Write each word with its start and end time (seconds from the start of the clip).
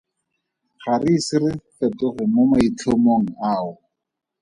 Ga 0.81 0.93
re 1.01 1.07
ise 1.17 1.35
re 1.43 1.51
fetoge 1.77 2.23
mo 2.33 2.41
maitlhomong 2.49 3.25
ao. 3.51 3.71